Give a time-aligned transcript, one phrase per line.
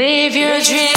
[0.00, 0.96] Live your dreams.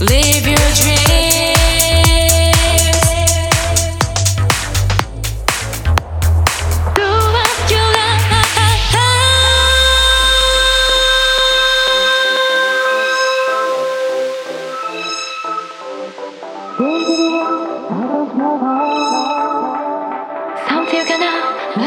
[0.00, 1.03] Live your dreams.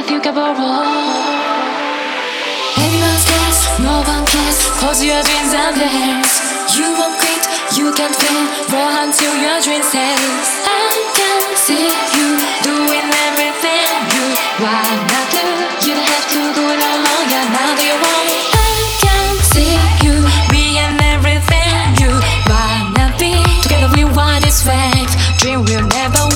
[0.09, 0.83] you can borrow.
[2.79, 4.59] Everyone's guess, no one cares.
[4.79, 6.31] Close your dreams and theirs.
[6.77, 7.43] You won't quit,
[7.75, 8.43] you can fail.
[8.71, 10.49] Roll until your dreams sails.
[10.63, 12.27] I can see you
[12.63, 14.25] doing everything you
[14.63, 15.45] wanna do.
[15.83, 17.27] You don't have to do it alone.
[17.57, 20.15] I can see you
[20.51, 22.11] being everything you
[22.47, 23.33] wanna be.
[23.63, 24.03] Together we.
[25.39, 26.26] Dream will never.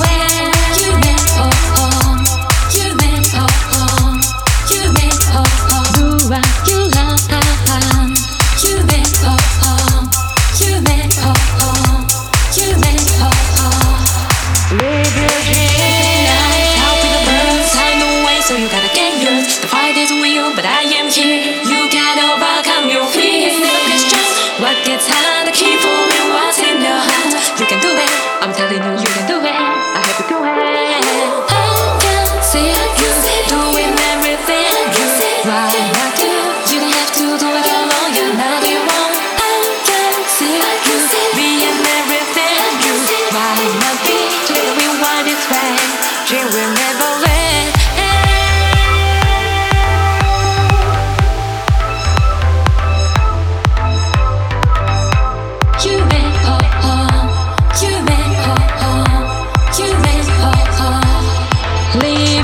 [20.56, 21.64] but I am here.
[21.64, 23.56] You can overcome your fears.
[23.56, 27.60] Look, it's just what gets hard to keep me what's in your heart.
[27.60, 28.12] You can do it.
[28.42, 29.56] I'm telling you, you can do it.
[29.56, 30.81] I have to do it.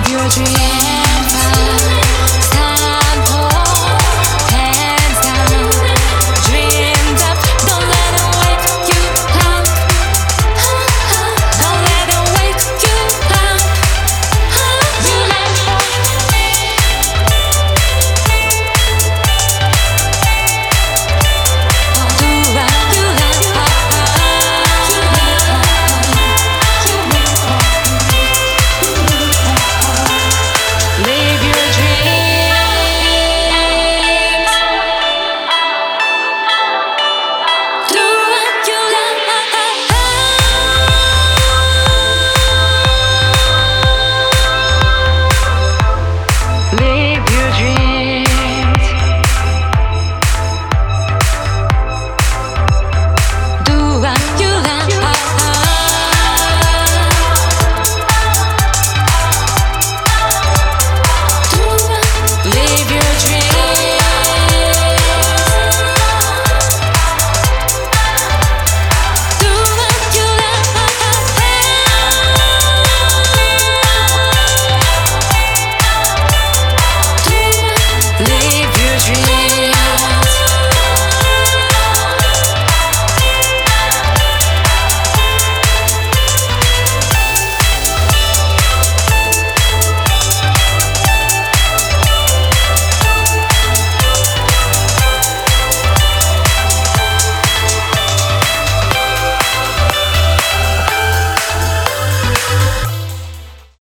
[0.03, 1.06] give you a dream.